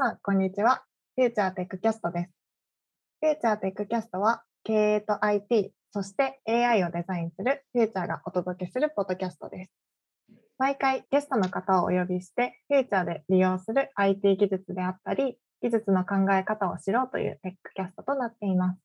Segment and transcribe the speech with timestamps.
[0.00, 0.82] さん、こんにちは。
[1.14, 2.30] フューチャーテックキャストです。
[3.20, 9.72] フューチャーテックキャストは、経営と IT、そして AI をデザインするフューチャーがお届けするポッドキャストです。
[10.56, 18.80] 毎回ゲストの方をお呼びして、フューチャーで利用する IT 技術であったり、技術の考え方を知ろうというテックキャストとなっています。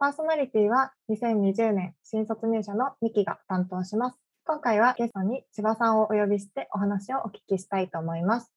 [0.00, 4.18] パーソナリティは2020年新卒入社のミキが担当します。
[4.44, 8.50] 今回はゲストに千葉さんをお呼びしてお話をお聞きしたいと思います。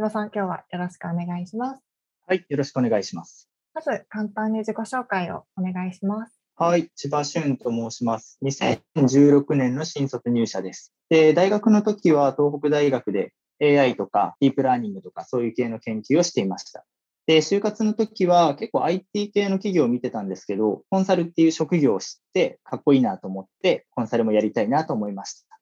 [0.00, 1.82] 千葉さん、今日はよろしくお願いします。
[2.26, 3.50] はい、よろしくお願いします。
[3.74, 6.40] まず、簡単に自己紹介をお願いします。
[6.56, 8.38] はい、千葉俊と申します。
[8.42, 10.94] 2016年の新卒入社です。
[11.10, 16.86] で大学の時は東北大学で AI とかディープラーニングとかそういう系の研究をしていました。
[17.26, 25.60] で、就活の時は結構 IT 系の企業を見てたんですけど、コンサルっていう職業を知ってかっこいいなと思って、コンサルもやりたいなと思いました。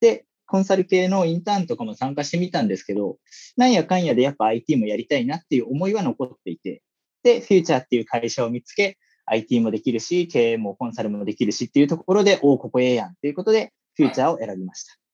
[0.00, 3.18] で、コンサル系のインターンとかも参加してみたんですけど、
[3.56, 6.82] なんやかんやでやっぱ IT もやりたいなっていう思いは残っていて、
[7.22, 15.07] で、フューチャーっていう会社を見つけ、IT もできるし、経営もコンサルもできるしっていうところで、おお、ここええやんっていうことで、フューチャーを選びました。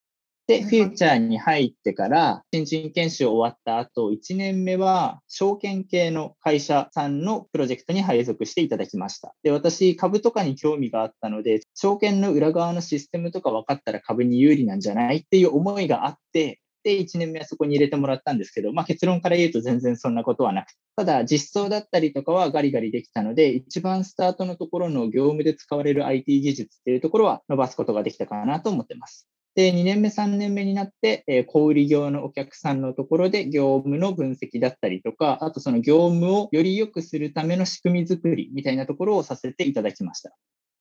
[0.47, 9.35] で、フューチャーに入ってから、新人研修終わった後、1年目は、証券系の会社さんのプロジェクトに配属していただきました。
[9.43, 29.27] で、私、株とかに興味があったので、証券の裏側のシステムとか分かったら株に有利なんじゃないっていう思いがあって、で、1年目はそこに入れてもらったんですけど、まあ結論から言うと全然そんなことはなくただ実装だったりとかはガリガリできたので、一番スタートのところの業務で使われる IT 技術っていうところは伸ばすことができたかなと思ってます。
[29.55, 40.33] で、2年目、3年目になって、え、小売業のお客さんのところで業務の分析だったりとか、あとその業務をより良くするための仕組み作りみたいなところをさせていただきました。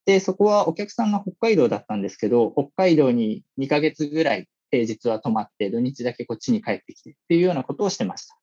[0.05, 8.42] で、そこはお客さんが北海道だったんですけど、北海道に2ヶ月ぐらい平日は泊まって、土日だけこっちに帰ってきてっていうようなことをしてました。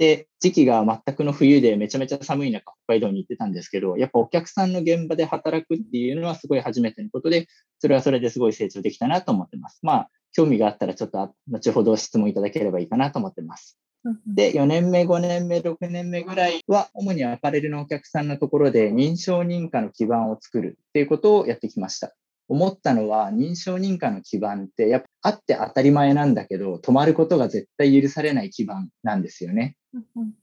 [0.00, 7.48] で、時期が全くの冬でめちゃめちゃ寒い中、北海道に行ってたんですけど、やっぱお客さんの現場で働くっていうのはすごい初めてのことで、
[7.80, 9.80] それはそれですごい成長できたなと思ってます。
[9.82, 13.78] まあ、興味があったらちょっと後ほど質問いただければいいかなと思ってます。
[14.26, 22.14] で、4年目、5年目、6年目ぐらいは、主にアパレルのお客さんのところで認証認可の基盤を作るっていうことをやってきました。
[22.48, 29.76] 思ったのは、認証認可の基盤って、やっぱあって当たり前なんだけど、止まることが絶対許されない基盤なんですよね。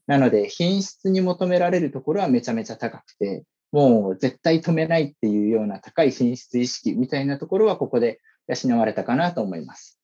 [0.06, 9.98] なので、品質に求められるところはめちゃめちゃ高くて、もう絶対止めないっていうような高い品質意識みたいなところはここで養われたかなと思います。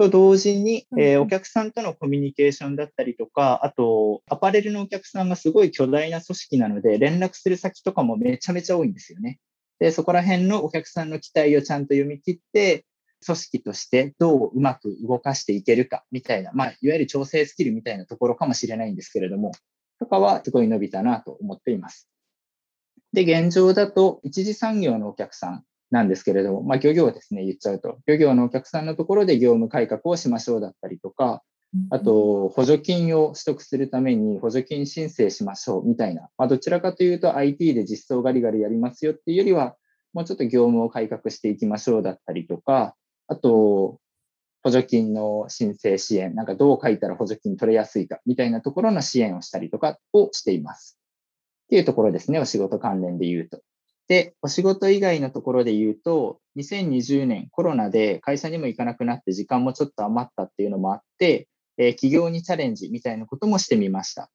[0.00, 9.38] と同時に、えー、お客さんとのコミュニケーションだったりとか、あと、アパレルのお客さんがすごい巨大な組織なので、連絡する先とかもめちゃめちゃ多いんですよね。
[9.78, 12.86] で、そこら辺のお客さんの期待をちゃんと読み切って、
[13.24, 19.52] 組織としてどううまく動かしていけるかみたいな、まあ、いわゆる調整スキルみたいなところかもしれないんですけれども、
[19.98, 22.08] とかはすごい伸びたなと思っています。
[23.12, 27.98] で、現状だと一次産業のお客さんなんですけれども、まあ、漁業ですね、言っちゃうと。
[28.06, 31.42] 漁業のお客さんのところで業務改革をしましょうだったりとか、
[31.90, 39.76] あと、補助金を取得するために補助金申請しましょうみたいな、まあ、どちらかというと IT で実装ガリガリやりますよっていうよりは、
[40.12, 42.96] もうちょっと業務を改革していきましょうだったりとか、
[43.30, 44.00] あと、
[44.62, 50.98] 補助金の申請支援、なんかどう書いたら補助金取れやすいかみたいなところの支援をしたりとかをしています。
[51.66, 53.60] っていうところですね、お仕事関連で言うと。
[54.08, 61.46] で、お仕事以外のところで言うと、2020年コロナで会社にも行かなくなって時間もちょっと余ったっていうのもあって、
[61.78, 64.28] えー、企業にチャレンジみたいなこともしてみました。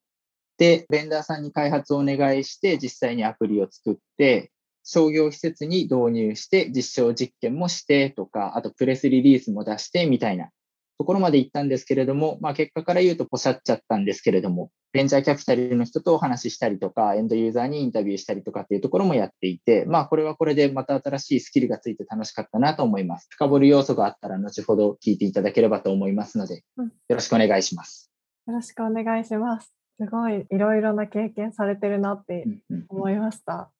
[0.57, 4.53] で、ベンダーさんに開発をお願いして、実際にアプリを作って、
[4.85, 10.49] 商業施設に導入して実証実験もしてとか、あとプレスリリースも出してみたいな
[10.97, 23.27] ところまで行ったんですけれども、まあ結果から言うとポシャっちゃったんですけれども、ベンチャーキャピタルの人とお話ししたりとか、エンドユーザーにインタビューしたりとかっていうところもやっていて、まあこれはこれでまた新しいスキルがついて楽しかったなと思います。
[23.31, 28.11] 深掘り要素があったら後ほど聞いていただければと思いますので、よろしくお願いします。
[28.47, 29.73] よろしくお願いします。
[29.99, 32.45] すごいいろいろな経験されてるなって
[32.89, 33.71] 思いました。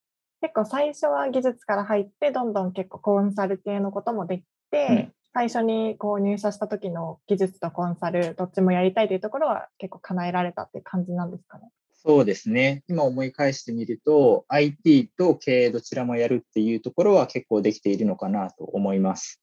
[0.45, 11.69] 結構最初は技術から入って、どんどん結構コンサル系のこともできて、うん、最初にこう入社した時の技術とコンサル、どっちもやりたいというところは結構叶えられたっていう感じなんですかね？
[11.95, 12.83] そうですね。
[12.87, 19.41] 今思い返してみると、IT と経営どちらもやるっていうところは結構できているのかなと思います。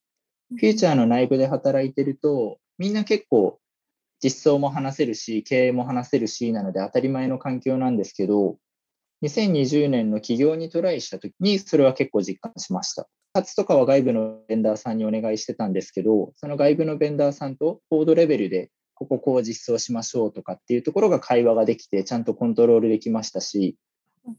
[0.51, 3.59] フューチャーの内部で働いてると、みんな結構
[4.23, 8.57] 実装も話せるし、経営も話せるし、なので当たり前の環境なんですけど、
[9.23, 13.09] 2020年の起業にトライしたときに、それは結構実感しました。
[13.35, 23.77] 開発とかは外部のベンダーさんにお願いしてたんですけど、その外部のベンダーさんとコードレベルでこここう実装しましょうとかっていうところが会話ができて、ちゃんとコントロールできましたし、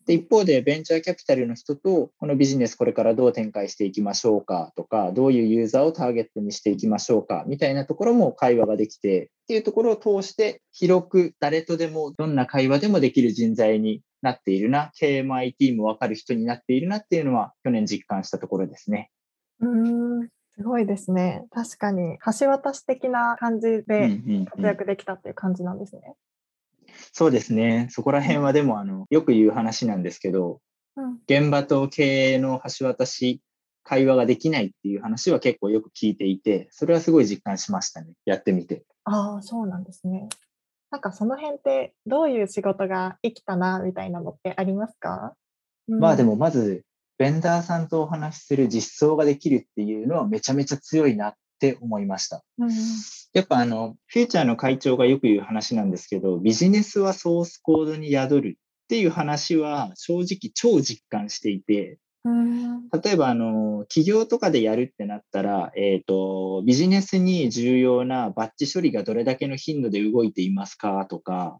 [0.05, 19.11] で、一方でベンチャーキャピタルの人と、このビジネスこれからどう展開していきましょうかとか、どういうユーザーをターゲットにしていきましょうかみたいなところも会話ができて、っていうところを通して広く誰とでもどんな会話でもできる人材になっているな、経営も IT も分かる人になっているなっていうのは去年実感したところですね。
[19.59, 21.45] うんすごいですね。
[21.49, 24.21] 確かに橋渡し的な感じで
[24.51, 26.01] 活躍できたっていう感じなんですね。
[26.03, 26.15] うんうんうん
[27.11, 27.87] そうですね。
[27.91, 30.61] そこら辺はでも、あの、よく言う話なんですけど、
[30.95, 33.41] うん、現場と経営の橋渡し、
[33.83, 38.13] 会話ができないっていう話は結構よく聞いていて、それはすごい実感しましたね。
[38.25, 38.85] やってみて。
[39.03, 40.29] ああ、そうなんですね。
[40.89, 45.33] なんかその辺ってどういう仕事が生きたなみたいなのってありますか、
[45.87, 46.83] うん、まあでもまず、
[47.17, 52.43] ベンダーさんとお話しする実装ができるっていうのはめちゃめちゃ強いなっって思いました。
[52.57, 52.69] うん、
[53.33, 71.59] やっぱあの、フューチャーの会長がよく言う話なんですけど、ビジネスはソースコードに宿るっていう話は正直超実感していて、例えば、あの、企業とかでやるってなったら、えっ、ー、と、ビジネスに重要なバッチ処理がどれだけの頻度で動いていますかとか、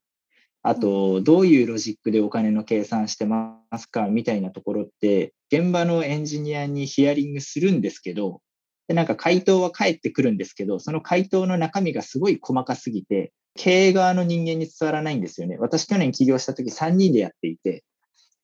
[0.62, 8.42] あと、どういうロジックでお金の計算してますかみたいなところって、現場のエンジニアにヒアリングするんですけど、
[8.88, 15.58] で、なんか回答は返ってくるんですけど、その回答の中身がすごい細かすぎて、経営側の人間に伝わらないんですよね。
[15.58, 17.84] 私去年起業した時3人でやっていて、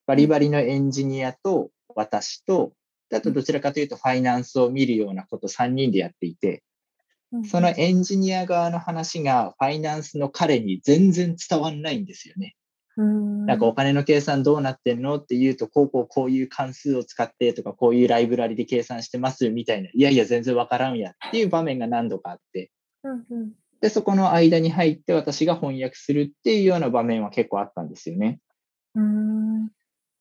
[0.06, 2.74] バリバリのエンジニアと私と、
[3.12, 6.64] あとどちらかというとファイナンスを見るようなこと3人でやっていて、
[7.46, 12.56] そのエンジニア側の話がファイナンスの彼に全然伝わんないんですよね。
[13.00, 22.72] なんかお金の計算どうなってんのって言うと、こうこうこういう関数を使ってとか、こういうライブラリで計算してますみたいな、いやいや全然わからんやっていう場面が何度かあって、
[23.82, 28.40] で、そこの間に入って私が翻訳するっていうような場面は結構あったんですよね。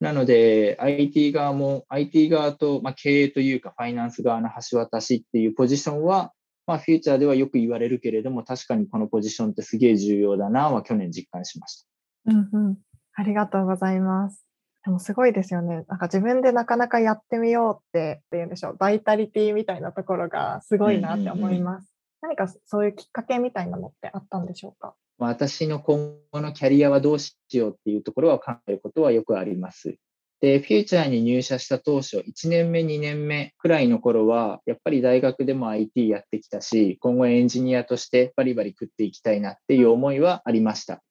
[0.00, 6.32] なので、IT 側も、IT 側と、まあ、経営というか、ファイナンス側の橋渡しっていうポジションは、
[6.68, 11.87] まあ、フューチャーではよく言われるけれども、確かにこのポジションってすげえ重要だなは去年実感しました。
[12.28, 12.78] うんうん。
[13.14, 14.44] ありがとうございます。
[14.84, 15.84] でもすごいですよね。
[15.88, 18.76] なんか自分でなかなかやってみようってっていうんでしょう。
[18.76, 21.92] バイタリティみたいなところがすごいなって思います。
[22.22, 24.94] 何かそういうきっかけみたいなのってあったんでしょうか？
[25.18, 29.96] 私の今後のキャリアはどうしようっていうところは考えることはよくあります。
[30.40, 41.02] で、フューチャーに入社した当初、1年目、2年目くらいの頃は、やっぱり大学でも IT やってきたし、今後エンジニアとしてバリバリ食っていきたいなっていう思いはありました。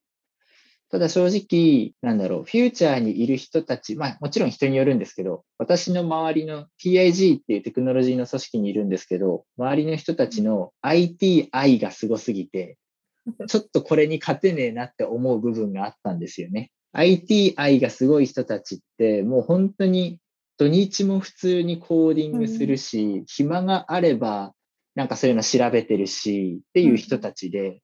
[0.90, 12.78] ただ正直、なんだろう、フューチャーにいる人たち、まあもちろん人によるんですけど、私の周りの TIG っていうテクノロジーの組織にいるんですけど、周りの人たちの IT 愛がすごすぎて、
[13.48, 16.72] ちょっとこれに勝てねえなって思う部分があったんですよね。
[16.94, 20.20] IT 愛がすごい人たちって、もう本当に
[20.58, 24.54] 土日も普通にコーディングするし、うん、暇があれば、
[24.96, 27.82] なんかそういうの調べてるし、っていう人たちで、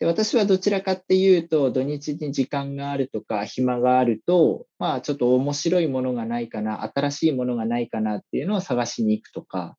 [0.00, 9.76] で、私はどちらかっていうと、土日に時間があるとか、暇があると、まあ、ちょっと面白いものがないかな、新しいものがないかなっていうのを探しに行くとか、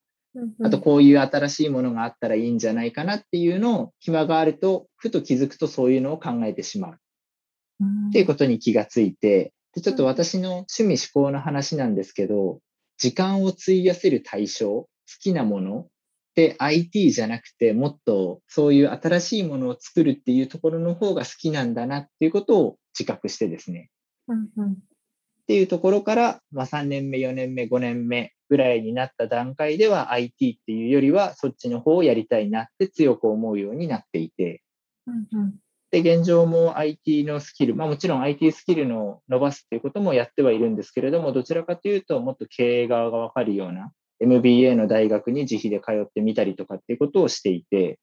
[0.64, 7.00] あとこういう新しいものがあったらいいんじゃないかなっていうのを、暇があると、ふと気づくとそういうのを考えてしまう。
[8.10, 12.60] っていうことに気がついて、でちょっと私の趣味思考の話なんですけど、
[12.98, 14.90] 時間を費やせる対象、好
[15.22, 15.90] きなもの、で
[16.60, 23.90] IT じゃなくてもっとそういう新しいものを作るっていうところの方が好きなんだなっていうことを自覚してですね。
[24.28, 24.76] うんうん、っ
[25.48, 34.62] ていうところから、まあ、3年目、4年目、5年目ぐらいになった段階では IT っていうよりはそっちの方をやりたいなって強く思うようになっていて。
[35.08, 35.56] うんうん
[35.92, 48.00] で、現状も IT のスキル、まあもちろん IT スキルの伸ばすっていうこともやってはいるんですけれども、どちらかというともっと経営側がわかるような MBA の大学に自費で通ってみたりとかっていうことをしていて、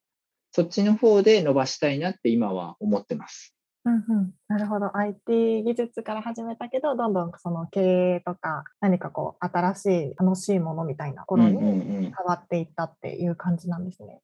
[0.52, 3.54] そっちの方で伸ばしたいなって今は思ってます。
[3.85, 4.96] うんうん、なるほど。
[4.96, 14.06] IT 技術から始めたけどどんどんその経営とか何かこう新しい楽しいものみたいなところに変わっていったっていう感じなんですね。
[14.06, 14.20] うんうんうん、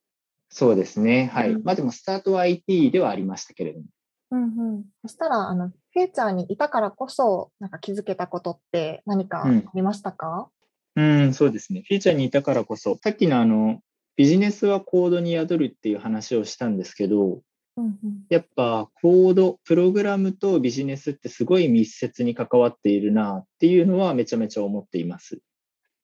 [0.50, 1.30] そうですね。
[1.32, 3.84] はい、うん、まあでもスタートは IT ではありましたけれども。
[4.32, 4.46] うんう
[4.78, 10.48] ん、そしたらあのフューチャーにいたからこそなんか気づけたことって何かありましたか、
[10.96, 11.82] うん、そうですね。
[11.86, 13.80] フィーチャーにいたからこそ、さっきのあの、
[14.16, 17.40] ビジネスはコードに宿るっていう話をしたんですけど、
[17.76, 17.96] うんうん、
[18.28, 25.36] やっぱコード、プログラムとビジネスってすごい密接に関わっているなっていうのはめちゃめちゃ思っています。
[25.36, 25.38] っ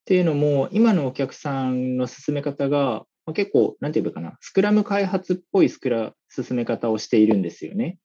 [0.06, 7.98] ていうのも、今のお客さんの進め方が、まあ、結構、なんていうかな、スクラム開発っぽいスクラ進め方をしているんですよね。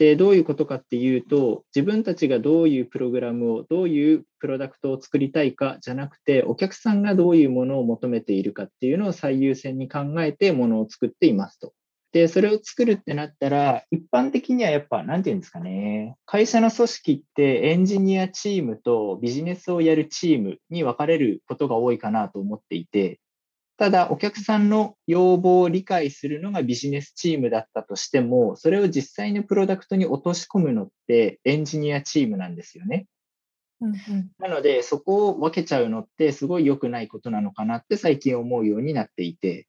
[0.00, 11.74] で、どういうことかっていうと、自分たちがどういうプログラムを、どういうプロダクトを作りたいかじゃなくて、お客さんがどういうものを求めているかっていうのを最優先に考えてものを作っていますと。
[12.12, 16.16] で、それを作るってなったら、一般的にはやっぱ、なんていうんですかね。
[16.24, 23.20] 会社の組織ってエンジニアチームとビジネスをやるチームに分かれることが多いかなと思っていて、
[23.80, 33.06] ただ、お客さんの要望を理解するのがビジネスチームだったとしても、それを実際のプロダクトに落とし込むのってエンジニアチームなんですよね。
[33.80, 39.66] うんうん、なので、そこを分けちゃうのってすごい良くないことなのかなって最近思うようになっていて、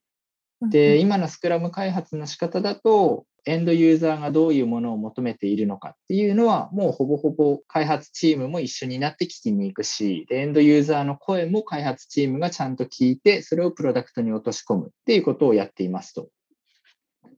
[0.61, 16.29] で、今のスクラム開発の仕方だと、エンドユーザーがどういうものを求めているのかっていうのは、もうほぼほぼ開発チームも一緒になって聞きに行くし、エンドユーザーの声も開発チームがちゃんと聞いて、それをプロダクトに落とし込むっていうことをやっていますと。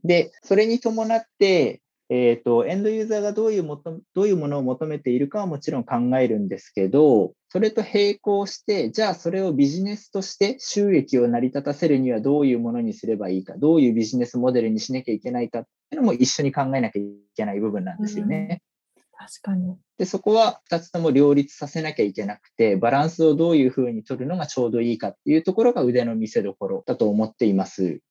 [0.04, 1.83] で、それに伴って、
[2.16, 17.06] えっ、ー、と、エンドユーザーがどういうもとどういうものを求めているかはもちろん考えるんですけど、それと並行して、じゃあそれをビジネスとして収益を成り立たせるにはどういうものにすればいいか、どういうビジネスモデルにしなきゃいけないかっていうのも一緒に考えなきゃい
[17.36, 18.62] けない部分なんですよね。
[19.18, 19.76] 確かに。
[19.98, 28.02] で、そこは2つとも両立させなきゃいけなくて、バランスをどういうふうに取るのがちょうどいいかっていうところが腕の見せ所だと思っています。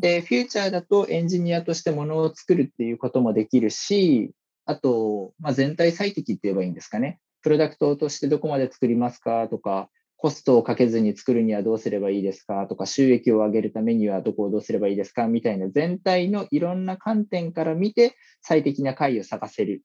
[0.00, 4.32] で、フューチャーだとエンジニアとしてものを作るっていうこともできるし、
[4.64, 7.18] あと、まあ、全体最適って言えばいいんですかね。
[7.42, 19.82] プロダクトとしてどこまで作りますかとか、コストをかけずに作るにはどうすればいいですかとか、収益を上げるためにはどこをどうすればいいですかみたいな全体のいろんな観点から見て最適な解を探せる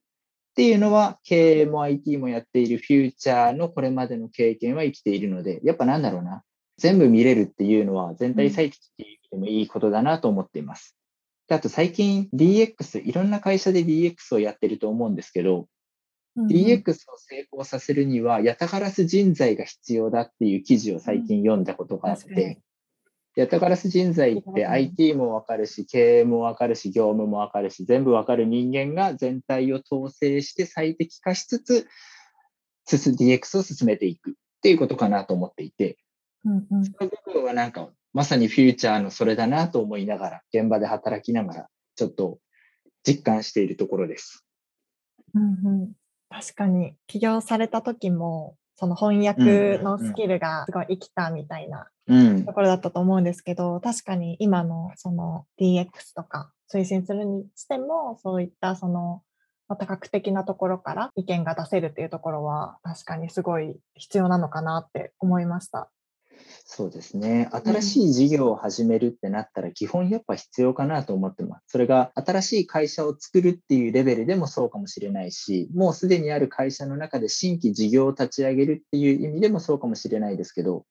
[0.51, 6.43] っていうのは、経営も IT もやっているフューチャーのこれまでの経験は生きているので、やっぱなんだろうな。
[6.77, 10.95] 全部見れるっていうのは全体最適っていうでもいいことだなと思っています。
[11.47, 15.67] であと最近 DX、いろんな会社で DX をやってると思うんですけど、
[16.35, 22.61] うん、DX を成功させるには、やたがらす人材が必要だっていう記事を最近読んだことがあって、
[23.35, 31.87] やたがらす人材って IT もわかるし、経営もわかるし、業務もわかるし、全部わかる人間が全体を統制して最適化しつつ、
[32.89, 35.97] DX を進めていくっていうことかなと思っていて、
[36.45, 42.39] うんうん、その部分はなんか、まさにフューチャーのそれだなと思いながら、現場で働きながら、ちょっと
[43.05, 44.43] 実感しているところです。
[45.35, 45.45] うんう
[45.85, 45.91] ん、
[46.27, 51.89] 確かに、起業された時も、その翻訳のスキルがすごい生きたみたいな
[52.43, 59.21] ところだったと思うんですけど、うん、確かに今のその DX とか推進するにしても、そういったその
[59.67, 65.91] 多角的なところから意見が出せるっていうところは確かにすごい必要なのかなって思いました。
[66.65, 67.49] そうですね。
[67.51, 71.65] 新しい事業を始めるってなったら、基本やっぱ必要かなと思ってます。
[71.67, 80.85] それが新しい会社を作るっていうレベルでもそうかもしれないし、もうすでにある会社の中で新規事業を立ち上げるっていう意味でもそうかもしれないですけど、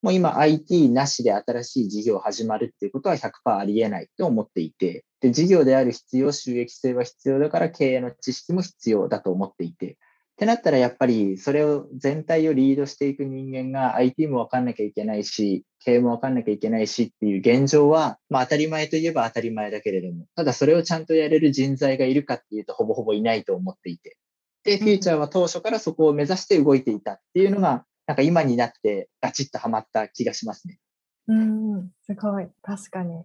[0.00, 9.98] もう今 IT なしで新しい事業を始まるっていうことは100%ありえないと思っていて、で、事業である必要、収益性は必要だから経営の知識も必要だと思っていて、
[10.38, 24.16] ってなったらやっぱりそれを全体をリードしていく人間が IT もわかんなきゃいけないし、経営もわかんなきゃいけないしっていう現状は、まあ当たり前といえば当たり前だけれども、ただそれをちゃんとやれる人材がいるかっていうとほぼほぼいないと思っていて。
[24.62, 30.78] で、フューチャーは当初からそこを目指して動いていたっていうのが、なんか今になってガチッとハマった気がしますね。
[31.26, 32.46] うん、すごい。
[32.62, 33.24] 確かに。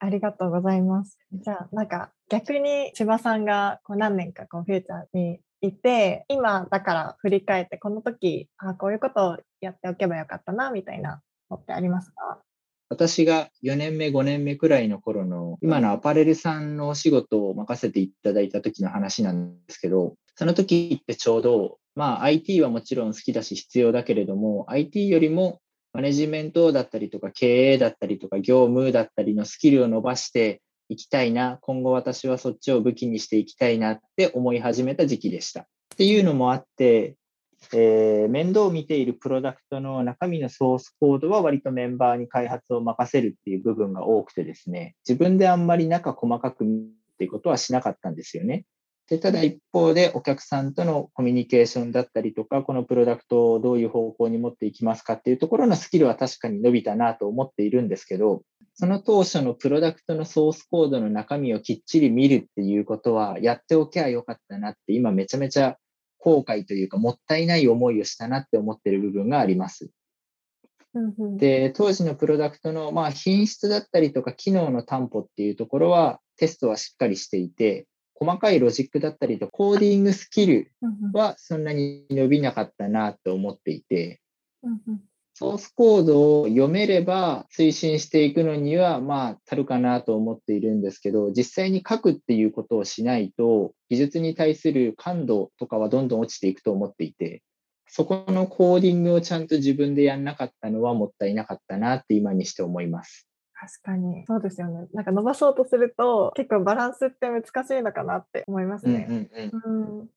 [0.00, 1.16] ありがとうございます。
[1.32, 12.40] じゃあ、なんか逆に千葉さんがこう何年かこうフューチャーにいて今だから振り返ってこの時あこういうことをやっておけばよかったなみたいなのってありますか？
[12.92, 25.60] 私が4年目、5年目くらいの頃の、今のアパレルさんのお仕事を任せていただいた時の話なんですけど、その時ってちょうど、まあ IT はもちろん好きだし必要だけれども、IT よりも
[25.92, 30.60] マネジメントだったりとか経営だったりとか業務だったりのスキルを伸ばして、
[30.90, 35.60] いきたいな、今後私はそっちを武器にしていきたいなって思い始めた時期でした。
[35.62, 35.66] っ
[35.96, 37.14] ていうのもあって、
[37.72, 48.64] えー、面倒を見ているプロダクトの中身のソースコードは割とメンバーに開発を任せるっていう部分が多くてですね、自分であんまり中細かく見るっていうことはしなかったんですよね。
[49.10, 65.76] でただ一方でお客さんとのコミュニケーションだったりとか、このプロダクトをどういう方向に持っていきますかっていうところのスキルは確かに伸びたなと思っているんですけど、その当初のプロダクトのソースコードの中身をきっちり見るっていうことはやっておけばよかったなって今めちゃめちゃ
[66.18, 69.90] 後悔というかもったいない思いをしたなって思ってる部分があります。
[71.36, 77.86] で、当時のプロダクトの、まあ、品質だったりとか機能の担保っていうところはテストはしっかりしていて、
[78.20, 80.72] 細かいロジックだったりとコーディングスキル
[81.14, 84.20] はそんなに伸びなかったなと思っていて、
[85.32, 97.42] ソースコードを読めれば推進していくのには、まあ、足るかなと思っているんですけど、実際に書くっていうことをしないと、技術に対する感度とかはどんどん落ちていくと思っていて、
[97.88, 103.29] そこのコーディングをちゃんと自分でやんなかったのはもったいなかったなって今にして思います。
[103.60, 104.24] 確かに。
[104.26, 104.88] そうですよね。
[104.94, 109.50] なんか伸ばそうとすると、結構バランスって難しいのかなって思いますうんうんね。
[109.52, 110.00] うん。
[110.00, 110.08] うん。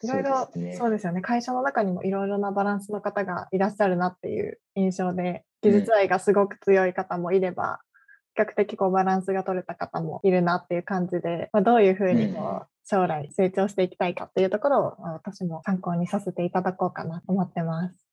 [0.00, 1.20] いろいろそうですねそうですよね。
[1.20, 7.80] 会社の中にもいろいろなバランスの方がいらっしゃるなっていう印象で、技術愛がすごく強い方もいれば、
[8.36, 18.07] 比較的こうバランスが取れた方もいるなっていう感じで、まあ、どういうふうにこう将来成長していきたいかっていうところをまあ私も参考にさせていただこうかなと思ってます。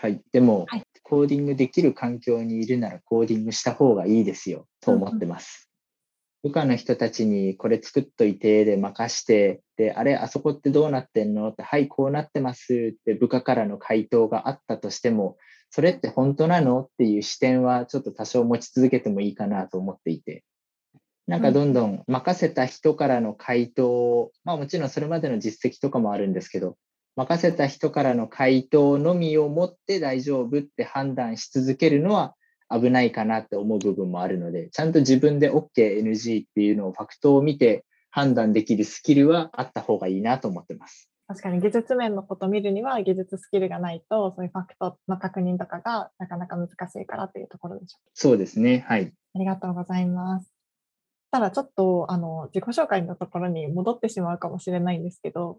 [0.00, 0.20] はい。
[0.32, 5.70] でも、はいコーディングできる環境にいるならコーディングした方がいいですよ、と思ってます。
[6.42, 11.48] 部下の人たちにこれ作っといてで任して、で、あれ、あそこってどうなってんの？
[11.48, 15.38] って、はい、こうなってますって部下からの回答があったとしても、
[15.70, 16.82] それって本当なの？
[16.82, 20.44] っていう視点はちょっと多少持ち続けてもいいかなと思っていて。
[21.26, 26.76] なんかどんどん任せた人からの回答を、まあもちろんそれまでの実績とかもあるんですけど、
[27.18, 32.36] 任せた人からの回答のみを持って大丈夫って判断し続けるのは
[32.70, 41.10] 危ないかなって思う部分もあるので、ちゃんと自分で OK、NG っていうのをファクトを見て判断できるスキルはあった方がいいなと思ってます。
[41.26, 48.84] 確かに技術面のことを見るには技術スキルがないと、そういうファクトの確認とかがなかなか難しいからっていうところでしょうそうですね。
[48.86, 49.12] はい。
[49.34, 50.48] ありがとうございます。
[51.32, 55.58] ただちょっとあの自己紹介のところに戻ってしまうかもしれないんですけど、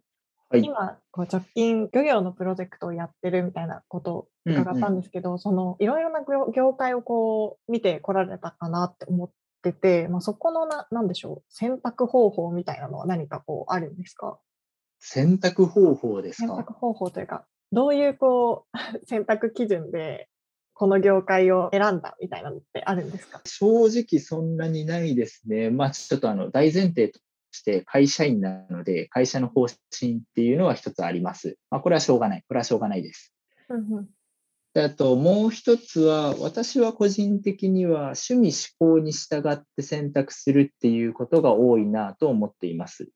[0.50, 0.62] はい。
[0.64, 9.30] 今こう直近漁業のプロジェクトをやってるみたいなことを伺ったんですけど、そのいろいろな業業界をこう見てこられたかなって思っ
[9.62, 14.40] てて、まあ、そこのななんでしょう選択方法みたいなのは何かこうあるんですか？
[15.00, 16.48] 選択方法ですか？
[16.56, 20.28] 選択方法というかどういうこう 選択基準で
[20.74, 23.42] この業界を選んだみたいなのってあるんですか？
[23.46, 25.70] 正直そんなにないですね。
[25.70, 27.20] まあちょっとあの大前提と
[27.52, 31.58] して会社員なので、会社の方針っていうのは一つあります。
[31.70, 32.44] まあこれはしょうがない。
[32.48, 33.34] これはしょうがないです。
[33.70, 34.10] うんうん
[34.74, 43.10] であともう一つは、私は個人的には趣味思考に従って選択するっていうことが多いなと思っています。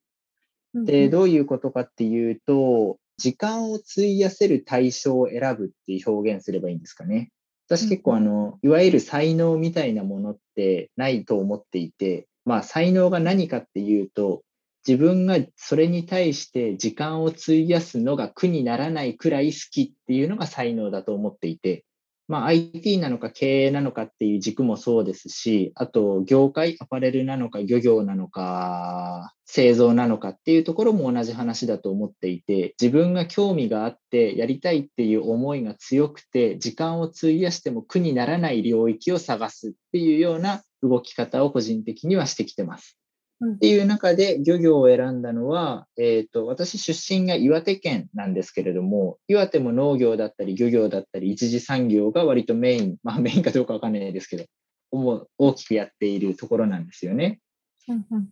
[0.74, 7.32] うんで、どういうことかっていうと、時間を費やせる対象を選ぶっていう表現すればいいんですかね。
[7.68, 14.44] 私結構あの、いわゆる才能みたいなものってないと思っていて、まあ才能が何かっていうと、
[14.88, 21.86] 自分がそれに対して時間を費やすのが苦にならないくらい好きっていうのが才能だと思っていて、
[22.28, 42.98] まあ IT なのか経営なのかっていう軸もそうですし、あと業界、アパレルなのか漁業なのか、製造なのかっていうところも同じ話だと思っていて、自分が興味があってやりたいっていう思いが強くて、時間を費やしても苦にならない領域を探すっていうような動き方を個人的にはしてきてます。
[43.44, 54.46] うんっていう中で漁業を選んだのは、えっ、と、私出身が岩手県なんですけれども、岩手も農業だったり漁業だったり一次産業が割とメイン、まあ メインかどうかわかんないですけど、
[54.92, 57.42] 主大きくやっているところなんですよね。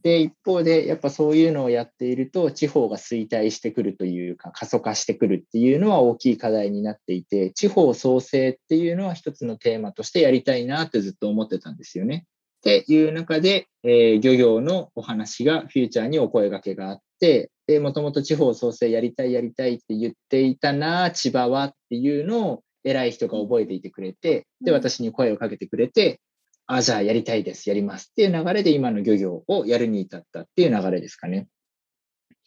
[0.02, 12.26] で、一方で、やっぱそういうのをやっていると、地方が衰退してくるというか、過疎化してくるっていうのは大きい課題になっていて、地方創生っていうのは一つのテーマとしてやりたいなってずっと思ってたんですよね。
[12.62, 26.22] っていう中で、えー漁業のお話がフューチャーにお声掛けがあって、で、もともと地方創生やりたいやりたいって言っていたな、千葉はっていうのを偉い人が覚えていてくれて、で、うん私に声をかけてくれて、
[26.68, 31.48] あ、じゃあやりたいです、やりますっていう流れで今の漁業をやるに至ったっていう流れですかね。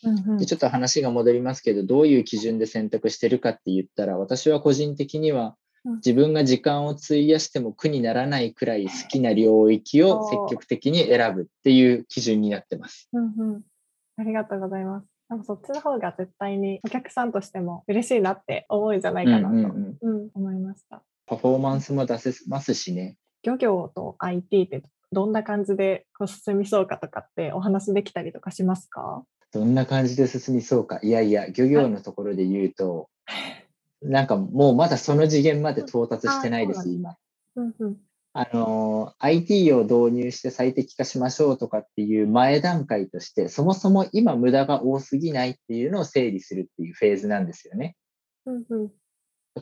[0.04, 5.54] うんうんでちょっと話が戻りますけど、どういう基準で選択してるかって言ったら、私は個人的にはうん
[5.96, 13.08] 自分が時間を費やしても苦にならないくらい好きな領域を積極的に選ぶっていう基準になってます。
[13.12, 13.62] うんうん。
[14.16, 15.06] ありがとうございます。
[15.28, 21.02] なんかそっちの方が絶対にお客さんとしても嬉しいなって思うんじゃないかなと、ううん思いました。
[21.26, 23.16] パフォーマンスも出せますしね。
[23.42, 29.24] 漁業と IT ってどんな感じでこう進みそうかとかってお話できたりとかしますか？
[29.52, 30.98] どんな感じで進みそうか。
[31.02, 33.08] いやいや、漁業のところで言うと、
[34.04, 37.16] なんかもうまだその次元まで到達してないです、今。
[37.56, 37.96] うんうん。
[38.36, 47.96] あの、IT を導入して最適化しましょうとかっていう前段階として、そもそも今無駄が多すぎないっていうのを整理するっていうフェーズなんですよね。
[48.46, 48.92] うんうん。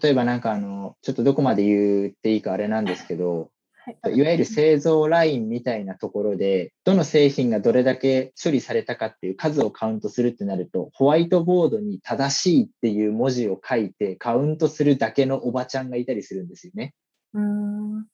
[0.01, 3.51] 例えばなんかあの、ちょっとどこまで言っていいかあれなんですけど、
[3.85, 16.95] はい、いわゆる製造ラインみたいなところで、どの製品がどれだけ処理されたかっていう数をカウントするってなると、ホワイトボードに正しいっていう文字を書いてカウントするだけのおばちゃんがいたりするんですよね。
[17.35, 18.01] うん。
[18.01, 18.05] っ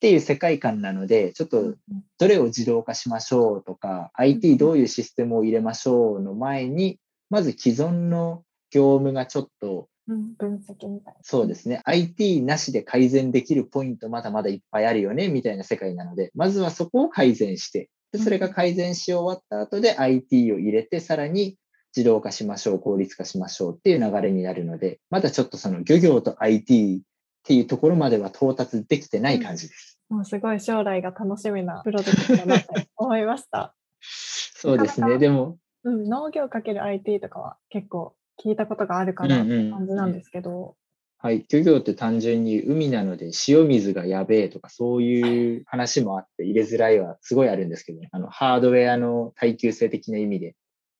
[0.00, 1.74] ていう世界観なので、ちょっと
[2.18, 6.98] どれを自動化しましょうとか、IT どういうシステムを入れましょうの前に、
[7.30, 11.20] まず既存の業務がちょっとうん、分析みたいな。
[11.22, 11.80] そうですね。
[11.84, 21.56] IT なしで改善できるポイントまだまだいっぱいあるよね、みたいな世界なので、まずはそこを改善して、でそれが改善し終わった後で IT を入れて、さらに
[21.96, 27.00] 自動化しましょう、効率化しましょうっていう流れになるので、まだちょっとその漁業と IT っ
[27.44, 29.98] ていうところまでは到達できてない感じです。
[30.08, 33.74] もうすごい将来が楽しみなプロジェクトだなって思いました。
[34.00, 35.18] そうですね。
[35.18, 40.76] でも、うん、農業かける IT とかは結構聞いたことがあるかなって感じなんですけど、
[41.18, 50.54] はい、漁業って単純に海なので塩水がやべえとかそういう話もあって入れづらいはすごいあるんですけど、あのハードウェアの耐久性的な意味で。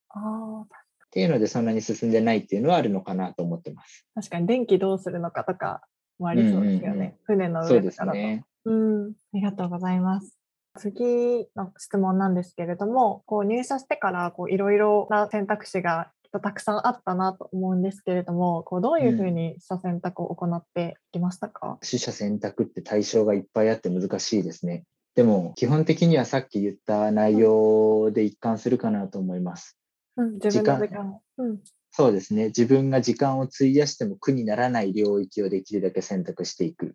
[0.09, 0.67] ああ、っ
[1.11, 4.07] ていうのでそんなに進んでないっていうのはあるのかなと思ってます。
[4.15, 5.83] 確かに電気どうするのかとか
[6.19, 6.95] もありそうですよね。
[6.95, 8.19] うんうんうん船の上とかだと。
[8.19, 8.45] すね。
[8.65, 10.39] うん、ありがとうございます。
[10.79, 24.85] 次の質問なんですけれども、こう入社してからこういろいろな選択肢がとたくさんあったなと思うんですけれども、こうどういうふうにした選択を行っていきましたか、取捨選択って対象がいっぱいあって難しいですね。
[25.15, 29.79] でも基本的にはさっき言った内容で一貫するかなと思います。
[30.17, 31.21] うん、自分の時時間。
[31.39, 31.61] うん、
[31.93, 32.47] そうですね。
[32.47, 36.95] 自分が時間を費やしても苦にならない領域をできるだけ選択していく。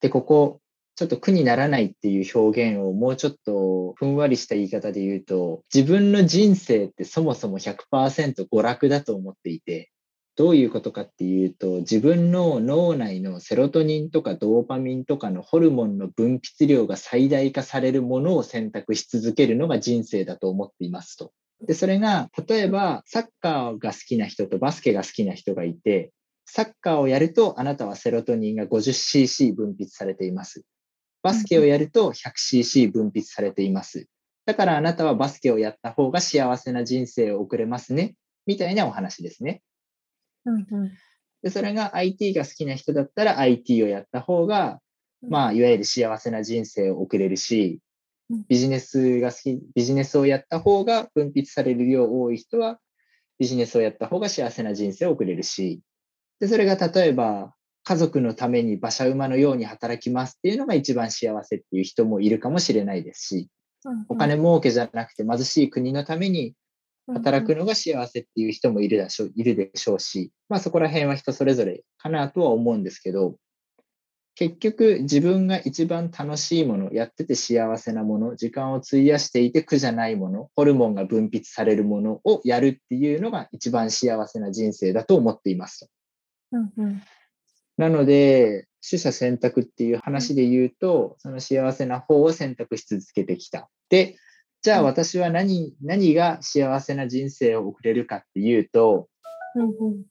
[0.00, 0.60] で、ここ、
[0.96, 9.90] ちょっと苦にならないっていう表現をもうちょっとふんわりした言い方で言うと、自分の人生ってそもそも100%娯楽だと思っていて、
[10.36, 21.32] どういうことかっていうと、自分の脳内のセロトニンとかドーパミンとかのホルモンの分泌量が最大化されるものを選択し続けるのが人生だと思っていますと。
[21.66, 26.12] で、それが、例えば、サッカーが好きな人とバスケが好きな人がいて、
[26.46, 30.64] サッカーをやると、あなたはセロトニンが 50cc 分泌されています。
[31.24, 34.06] バスケをやると 100cc 分泌されています。
[34.46, 38.14] だからあなたはバスケをやった方が幸せな人生を送れますね。
[38.46, 39.62] みたいなお話ですね。
[40.44, 40.92] うん、うん。
[41.42, 44.80] で、それが IT が好きな人だったら IT をやった方が、
[45.26, 47.80] まあ、いわゆる幸せな人生を送れるし
[48.30, 52.78] うん、ビジネスが好き、ビジネスをやった方が分泌される量多い人は、
[53.38, 55.80] ビジネスをやった方が幸せな人生を送れるし、
[56.40, 57.54] で、それが例えば、
[57.84, 63.48] 家族のために馬車馬のように働きますっていうのが一番幸せっていう人もいるかもしれないですし、
[63.84, 66.54] うんお金儲けじゃなくて貧しい国のために
[67.12, 73.36] 働くのが幸せっていう人もいるでしょういるでしょうし、まあそこら辺は人それぞれかなとは思うんですけど、
[74.36, 85.90] 結局自分が一番楽しいもの、やってて幸せなもの、時間を費やしていて苦じゃないもの、ホルモンが分泌されるものをやるっていうのが一番幸せな人生だと思っています。
[86.52, 87.02] うんうん
[87.76, 93.68] なので、取捨選択っていう話で言うと、その幸せな方を選択し続けてきた。
[93.88, 94.16] で、
[94.62, 99.08] じゃあ私は何、何が幸せな人生を送れるかっていうと、
[99.56, 100.04] うんうん。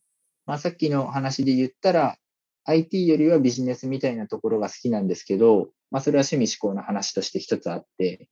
[0.45, 2.17] まあ、さっきの話で言ったら、
[2.65, 8.29] IT よりはビジネスみたいなところが好きなんですけど、まあ、それは趣味思考の話として一つあって、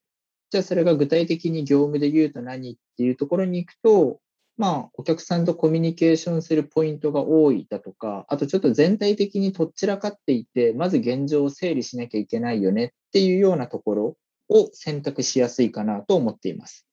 [0.49, 4.19] じゃあそれが具体的に業務で言うと何っていうところに行くと、
[4.57, 14.17] まあ、お客さんとコミュニケーションするポイントが多いだとか、あとちょっと全体的にとっちらかっていて、まず現状を整理しなきゃいけないよねっていうようなところ
[14.49, 16.85] を選択しやすいかなと思っています。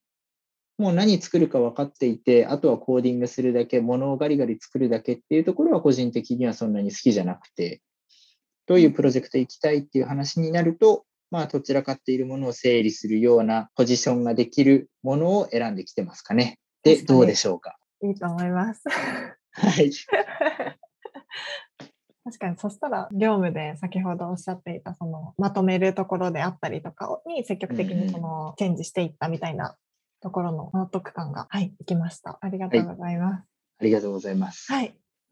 [0.78, 7.82] もう何作るか分かっていて、あとはコーディングするだけ、物をガリガリ作るだけっていうところは個人的にはそんなに好きじゃなくて、
[8.66, 16.58] どういうプロジェクト行きたいっていう話になると、まあ、どちらかっているものを整理するようなポジションができるものを選んできてますかね。
[16.96, 17.78] で、どうでしょうか？
[18.02, 18.82] いいと思います。
[19.52, 19.90] はい。
[22.24, 29.76] 確かに、そしたら、業務で先ほどおっしゃっていた、その、まとめるところであったりとかに積極的にその、チェンジしていったみたいな
[30.20, 32.38] ところの納得感が、はい、いきました。
[32.42, 33.44] ありがとうございます。
[33.80, 34.70] ありがとうございます。
[34.70, 34.88] はい。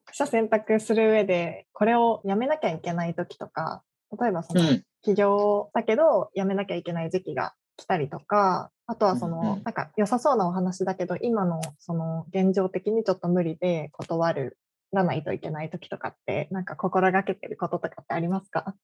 [0.07, 3.83] 取捨選択する上で、これをやめなきゃいけない時とか、
[4.19, 4.83] 例えばその、うん。
[5.03, 14.59] 起業だけどやめなきゃいけない時期が来たりとか、あとはその、うんうんなんか良さそうなお話だけど、今のその現状的にちょっと無理で断る
[14.93, 18.65] らないといけない時とかって、なんか心がけてることとかってありますか？
[18.67, 18.75] ああ、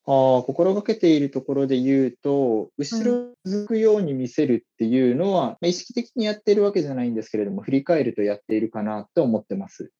[0.42, 9.92] 心がけているところで言うと、後ろ続くように見せるっていうのは、まあ意識的にやっているわけじゃないんですけれども、振り返るとやっているかなと思ってます。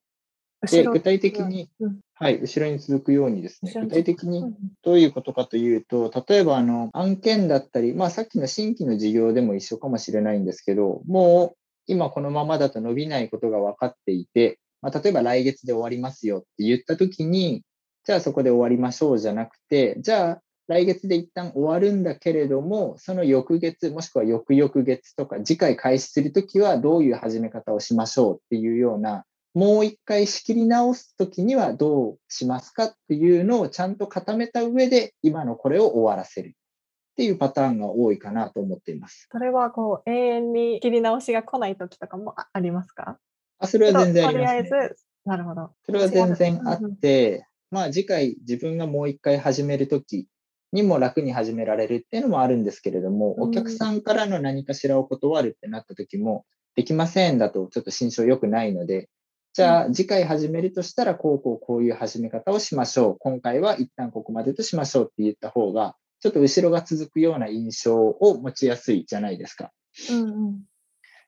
[0.70, 2.00] で、具体的に、うん。
[2.14, 4.54] はい、後ろに続くようにですね、具体的にうん。
[4.82, 17.62] どういうことかというと、例えばあの案件だったり、まあ、さっきの新規の事業でも一緒かもしれないんですけど、もう今このままだと伸びないことが分かっていて、まあ、例えば来月で終わりますよって言ったときに、
[18.04, 39.28] じゃあそこで終わりましょうじゃなくて、じゃあ来月で一旦終わるんだけれども、その翌月、もしくは翌々月とか、次回開始するときはどういう始め方をしましょうっていうような、もう一回仕切り直すときにはどうしますかっていうのをちゃんと固めた上で、今のこれを終わらせるっていうパターンが多いかなと思っています。
[39.30, 43.18] それはこう永遠に切り直しが来ない時とかもあありますか？
[43.58, 44.88] あそれは全然あとりあえります、ね。
[44.88, 45.70] ず、なるほど。
[45.84, 50.28] それは全然あって、まあ次回自分がもう一回始めるとき
[50.72, 59.10] にも楽に始められるっていうのもあるんですけれども、うんお客さんからの何かしらを断るってなったときも、できませんだとちょっと心象良くないので、
[59.54, 63.16] じゃあ次回始めるとしたら、こうこうこういう始め方をしましょう。
[63.18, 69.70] 今回は一旦ここまでとしましょうって言った方が、ちょっと後ろが続くような印象を持ちやすいじゃないですか。
[70.10, 70.60] うんうん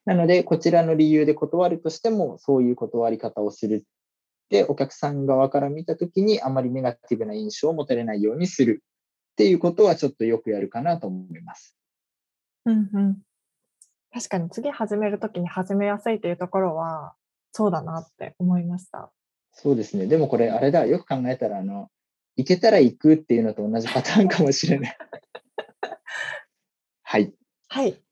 [0.06, 3.86] なので、こちらの理由で断るとしても、そういう断り方をする。
[4.50, 8.82] で、お客さん側から見たときに、あまりネガティブな印象を持たれないようにする
[9.32, 11.74] っていうことは、ちょっとよくやるかなと思います。
[12.66, 13.18] うんうん
[14.12, 17.14] 確かに次始めるときに始めやすいというところは、
[17.56, 19.12] そうだなって思いました。
[19.52, 20.06] そうですね。
[20.06, 21.88] でもこれ、あれだ、よく考えたら、あの、
[22.36, 24.98] 行けたら行くっていうのと同じパターンかもしれない。
[27.04, 27.32] はい。
[27.68, 28.02] はい。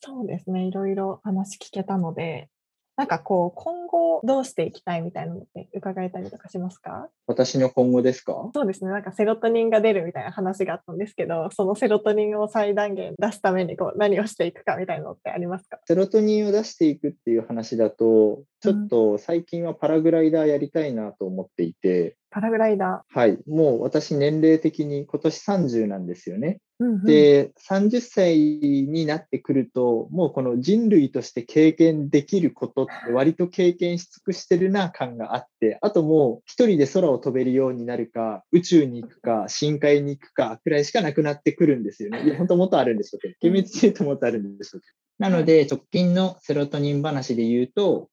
[0.00, 0.64] そうですね。
[0.64, 2.48] いろいろ話聞けたので、
[2.96, 7.08] なんかこう、今後どうしていきたいみたいなのって伺えたりとかしますか？
[7.28, 8.50] 私の今後ですか？
[8.52, 8.90] そうですね。
[8.90, 15.78] なんかセロトニンが出るみたいな話があったんですけど、そのセロトニンを最大限出すためにこう何をしていくかみたいなのってありますか？
[15.86, 23.38] セロトニンを出していくっていう話だと、ちょっと最近はパラグライダーやりたいなと思っていて、パラグライダはい。
[23.46, 26.58] もう私年齢的に今年30なんですよね。
[26.80, 26.84] ー。
[26.84, 42.24] うんうん、で、30歳になってくると、もうこの人類として経験できることって割と経験し尽くしてるな感があって、あともう一人で空を飛べるようになるか、宇宙に行くか、深海に行くかくらいしかなくなってくるんですよね。
[42.24, 45.30] いや、本当もっとあるんでしょうけど、厳密に言うともっとあるんでしょうけど。
[45.30, 48.06] なので、直近のセロトニン話で言うと、うん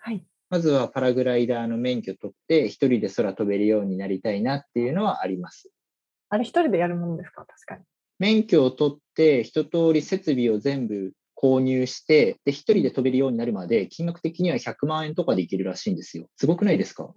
[0.00, 0.24] はい。
[0.48, 5.70] まずはパラグライダーの免許取って、一人で空飛べるようになりたいなっていうのはあります。
[6.28, 7.44] あれ一人でやるものですか？
[7.46, 7.84] 確かに。
[8.18, 16.26] 免許を取って、一通り設備を全部購入して、で、一人で飛べるようになるまで、金額的には100万円とかでいけるらしいんですよ。
[16.36, 17.14] すごくないですか？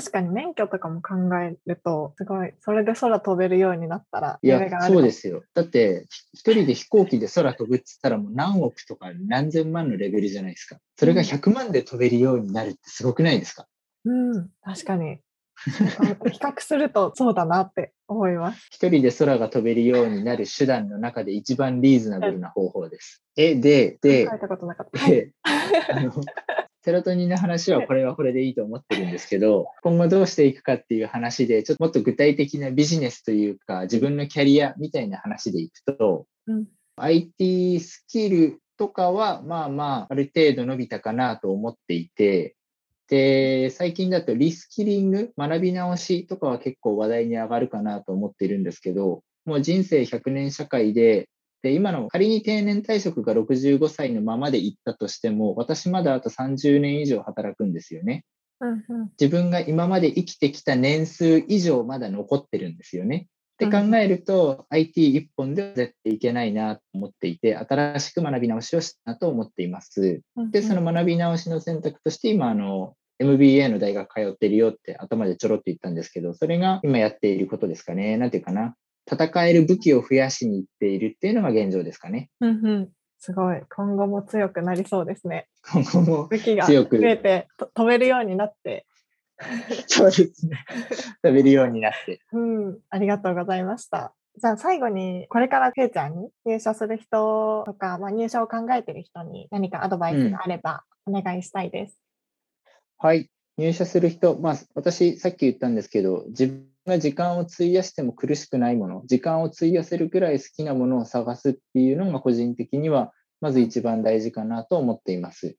[0.00, 5.42] 確かに免許とかも考えると、すごい、それで空飛べるようになったら、いや、夢があるそうですよ。
[5.52, 10.78] だって、一人で飛行機で空飛ぶって言ったらもう何億とか何千万のレベルじゃないですか。
[10.96, 13.66] それが100万で飛べるようになるってすごくないですか？
[14.06, 15.18] うん、確かに。
[15.98, 18.68] あ比較するとそうだなって思います。
[18.70, 23.22] 一人で空が飛べるようになる手段の中で一番リーズナブルな方法です。
[23.36, 25.94] え、で、で考、えたことなかった。
[25.94, 26.12] あの、
[26.82, 36.66] セロトニンの話はこれはこれでいいと思ってるんですけど、今後どうしていくかっていう話で、ちょっともっと具体的なビジネスというか、自分のキャリアみたいな話でいくと、うん。
[36.96, 42.56] IT スキルとかは、まあまあ、ある程度伸びたかなと思っていて、
[43.08, 51.28] で、最近だとリスキリング、学び直しとかは結構話題に上がるかなと思っているんですけど、もう人生100年社会で、
[51.62, 58.24] で、今の仮に定年退職が65歳のままで行ったとしても、私まだあと30年以上働くんですよね。
[58.60, 63.28] うんうん自分が今まで生きてきた年数以上まだ残ってるんですよね。
[63.54, 70.22] って考えると、IT 一本では絶対いけないなと思っていて、新しく学び直しをしたなと思っています。
[70.36, 78.16] うんで、その学び直しの選択として、今、あの、MBA の大学通ってるよって頭でちょろっと言ったんですけど、それが今やっていることですかね。
[78.16, 78.74] なんていうかな。
[79.10, 82.30] 戦える武器を増やしに行っているっていうのが現状ですかね。
[82.40, 82.88] うんうん
[83.22, 83.60] すごい。
[83.68, 85.46] 今後も強くなりそうですね。
[85.70, 88.86] 今後も武器が増えてと飛べるようになって、
[89.86, 90.64] そうですね。
[91.24, 92.20] 食べるようになって。
[92.32, 94.14] うん、ありがとうございました。
[94.40, 102.00] じゃあ最後に、これからフューチャーに入社する人とか、まあ、入社を考えている人に何かアドバイスがあればお願いしたいです。
[102.96, 103.28] はい。
[103.58, 115.56] 入社する人、まあ、私、さっき言ったんですけど、自分が時間を費やしても苦しくないもの、時間を費やせるくらい好きなものを探すっていうのが個人的には、まず一番大事かなと思っています。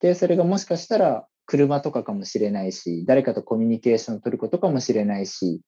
[0.00, 5.60] で、それがもしかしたら車とかかもしれないし、誰かとコミュニケーションを取ることかもしれないし、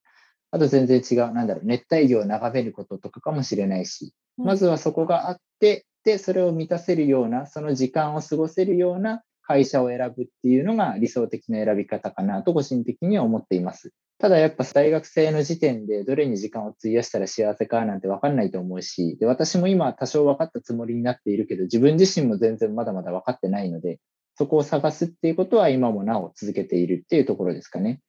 [0.51, 13.93] あと全然違う、なんだろう、熱帯魚を眺めることとかかもしれないし、まずはそこがあって、で、それを満たせるような、その時間を過ごせるような会社を選ぶっていうのが理想的な選び方かなと個人的には思っています。
[14.18, 23.98] ただやっぱ大学生の時点でどれに時間を費やしたら幸せかなんて分かんないと思うし、で私も今多少分かったつもりになっているけど、自分自身も全然まだまだ分かってないので、
[24.37, 28.00] そこを探すっていうことは今もなお続けているっていうところですかね。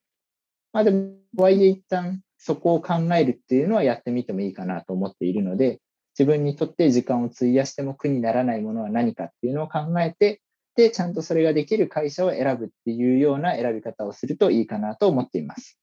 [0.73, 5.79] まあでも、とはいえ一旦そこを考えるっていうのはやってみてもいいかなと思っているので、
[6.17, 10.41] 自分にとって時間を費やしても苦にならないものは何かっていうのを考えて、
[10.75, 15.79] で、ちゃんとそれができる会社を選ぶっていうような選び方をするといいかなと思っています。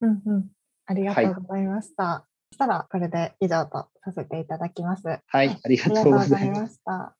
[0.00, 0.50] うんうん。
[0.86, 2.04] ありがとうございました。
[2.04, 5.06] はい、そしたら、これで以上とさせていただきます。
[5.06, 7.16] はい、ありがとうございました。